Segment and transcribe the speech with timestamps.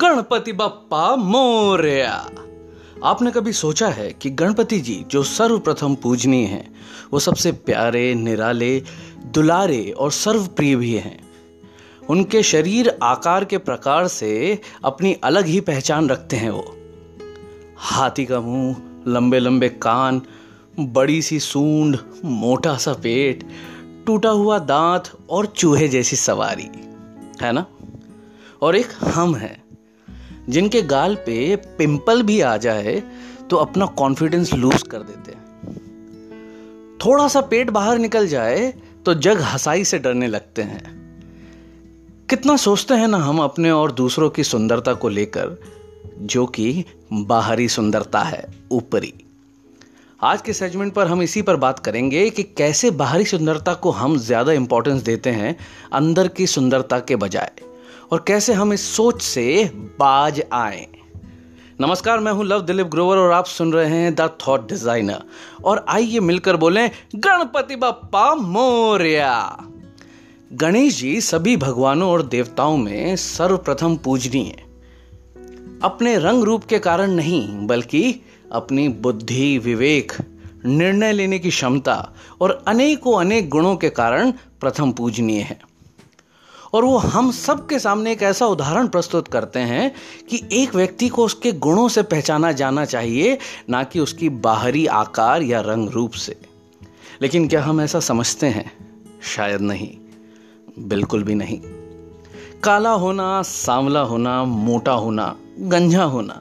[0.00, 2.30] गणपति बप्पा मोरया।
[3.04, 6.74] आपने कभी सोचा है कि गणपति जी, जो सर्वप्रथम पूजनीय हैं,
[7.12, 8.82] वो सबसे प्यारे, निराले,
[9.24, 11.20] दुलारे और सर्वप्रिय भी हैं।
[12.10, 16.76] उनके शरीर आकार के प्रकार से अपनी अलग ही पहचान रखते हैं वो।
[17.76, 18.76] हाथी का मुँह
[19.08, 20.22] लंबे लंबे कान
[20.80, 23.48] बड़ी सी सूंड मोटा सा पेट,
[24.06, 26.70] टूटा हुआ दांत और चूहे जैसी सवारी।
[27.42, 27.66] है ना?
[28.62, 29.69] और एक हम हैं।
[30.50, 33.02] जिनके गाल पे पिंपल भी आ जाए
[33.50, 35.38] तो अपना कॉन्फिडेंस लूज कर देते हैं।
[37.00, 38.72] थोड़ा सा पेट बाहर निकल जाए
[39.06, 40.98] तो जग हसाई से डरने लगते हैं।
[42.30, 45.56] कितना सोचते हैं ना हम अपने और दूसरों की सुंदरता को लेकर,
[46.20, 49.12] जो कि बाहरी सुंदरता है, ऊपरी।
[50.20, 54.16] आज के सेगमेंट पर हम इसी पर बात करेंगे कि कैसे बाहरी सुंदरता को हम
[54.18, 55.56] ज़्यादा इंपॉर्टेंस देते हैं
[55.92, 57.50] अंदर की सुंदरता के बजाय।
[58.12, 60.86] और कैसे हम इस सोच से बाज आए।
[61.80, 65.22] नमस्कार, मैं हूँ लव दिलीप ग्रोवर और आप सुन रहे हैं द थॉट डिज़ाइनर।
[65.64, 69.58] और आइए मिलकर बोलें गणपति बप्पा मोरिया।
[70.52, 74.56] गणेश जी सभी भगवानों और देवताओं में सर्वप्रथम पूजनीय।
[75.82, 78.20] अपने रंग रूप के कारण नहीं, बल्कि
[78.52, 80.12] अपनी बुद्धि, विवेक,
[80.66, 85.69] निर्णय लेने की क्षमता और अनेकों अनेक गुणों के कारण प्रथम पूजनीय है।
[86.72, 89.94] और वो हम सब के सामने एक ऐसा उदाहरण प्रस्तुत करते हैं
[90.30, 93.38] कि एक व्यक्ति को उसके गुणों से पहचाना जाना चाहिए,
[93.70, 96.40] ना कि उसकी बाहरी आकार या रंग रूप से।
[97.22, 98.72] लेकिन क्या हम ऐसा समझते हैं?
[99.22, 99.96] शायद नहीं।
[100.78, 101.60] बिल्कुल भी नहीं।
[102.62, 106.40] काला होना, सांवला होना, मोटा होना गंजा होना,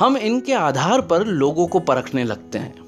[0.00, 2.85] हम इनके आधार पर लोगों को परखने लगते हैं।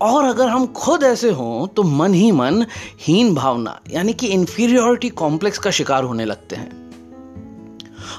[0.00, 2.64] और अगर हम खुद ऐसे हों तो मन ही मन
[3.00, 6.76] हीन भावना, यानी कि इंफीरियोरिटी कॉम्प्लेक्स का शिकार होने लगते हैं।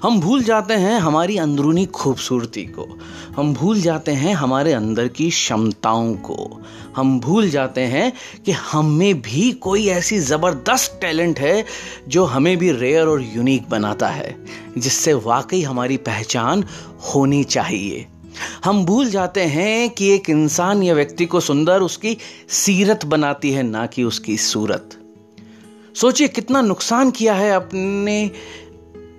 [0.03, 2.86] हम भूल जाते हैं हमारी अंदरूनी खूबसूरती को।
[3.36, 6.61] हम भूल जाते हैं हमारे अंदर की क्षमताओं को।
[6.95, 8.11] हम भूल जाते हैं
[8.45, 11.65] कि हम में भी कोई ऐसी ज़बरदस्त टैलेंट है
[12.08, 14.36] जो हमें भी रेयर और यूनिक बनाता है,
[14.77, 16.65] जिससे वाकई हमारी पहचान
[17.05, 18.08] होनी चाहिए।
[18.63, 22.17] हम भूल जाते हैं कि एक इंसान या व्यक्ति को सुंदर उसकी
[22.49, 24.89] सीरत बनाती है, ना कि उसकी सूरत।
[25.95, 28.31] सोचिए कितना नुकसान किया है अपने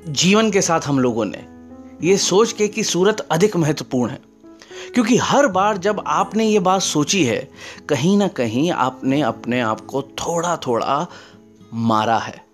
[0.09, 1.44] जीवन के साथ हम लोगों ने।
[2.09, 4.19] यह सोच के कि सूरत अधिक महत्वपूर्ण है।
[4.94, 7.50] क्योंकि हर बार जब आपने ये बात सोची है,
[7.88, 11.06] कहीं ना कहीं आपने अपने आप को थोड़ा थोड़ा
[11.75, 12.50] मारा है।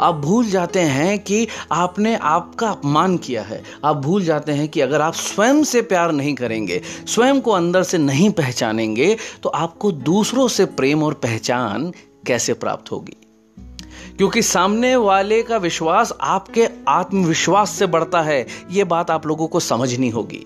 [0.00, 4.80] आप भूल जाते हैं कि आपने आपका अपमान किया है। आप भूल जाते हैं कि
[4.80, 9.92] अगर आप स्वयं से प्यार नहीं करेंगे, स्वयं को अंदर से नहीं पहचानेंगे तो आपको
[9.92, 11.92] दूसरों से प्रेम और पहचान
[12.26, 13.16] कैसे प्राप्त होगी?
[14.16, 19.60] क्योंकि सामने वाले का विश्वास आपके आत्मविश्वास से बढ़ता है यह बात आप लोगों को
[19.60, 20.44] समझनी होगी।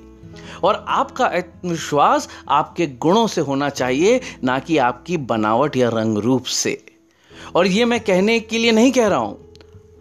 [0.62, 6.44] और आपका आत्मविश्वास आपके गुणों से होना चाहिए, ना कि आपकी बनावट या रंग रूप
[6.44, 6.84] से।
[7.54, 9.43] और ये मैं कहने के लिए नहीं कह रहा हूँ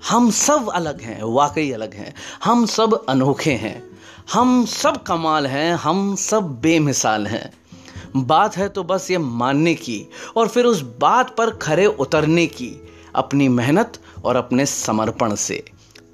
[0.10, 3.84] हम सब अलग हैं, वाकई अलग हैं। हम सब अनोखे हैं।
[4.34, 7.54] हम सब कमाल हैं, हम सब बेमिसाल हैं।
[8.16, 12.88] बात है तो बस ये मानने की और फिर उस बात पर खरे उतरने की,
[13.16, 15.64] अपनी मेहनत और अपने समर्पण से।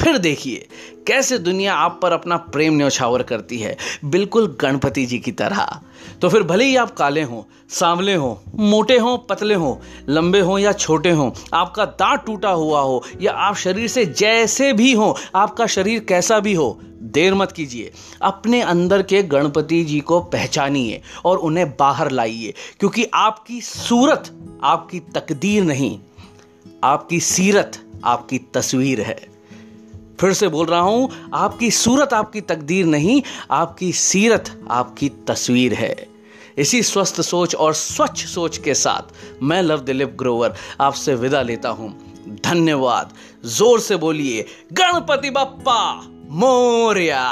[0.02, 0.68] फिर देखिए,
[1.08, 5.80] कैसे दुनिया आप पर अपना प्रेम न्यौछावर करती है। बिल्कुल गणपति जी की तरह।
[6.22, 8.36] तो फिर भले ही आप काले हों, सांवले हों,
[8.70, 9.76] मोटे हों, पतले हों,
[10.10, 14.74] लंबे हों या छोटे हों, आपका दांत टूटा हुआ हो या आप शरीर से जैसे
[14.74, 20.00] भी हों, आपका शरीर कैसा भी हो, देर मत कीजिए। अपने अंदर के गणपति जी
[20.00, 24.32] को पहचानिए और उन्हें बाहर लाइए, क्योंकि आपकी सूरत,
[24.64, 26.00] आपकी तकदीर नहीं,
[26.84, 29.39] आपकी सीरत, आपकी तस्वीर है।
[30.20, 33.22] फिर से बोल रहा हूँ, आपकी सूरत आपकी तकदीर नहीं,
[33.52, 36.08] आपकी सीरत आपकी तस्वीर है।
[36.58, 39.14] इसी स्वस्थ सोच और स्वच्छ सोच के साथ
[39.44, 41.92] मैं लव दिलीप ग्रोवर आपसे विदा लेता हूँ।
[42.46, 43.14] धन्यवाद।
[43.46, 45.96] ज़ोर से बोलिए, गणपति बप्पा,
[46.32, 47.24] मोरिया।